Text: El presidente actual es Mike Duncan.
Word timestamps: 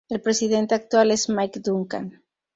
El 0.09 0.19
presidente 0.19 0.73
actual 0.73 1.11
es 1.11 1.29
Mike 1.29 1.59
Duncan. 1.59 2.23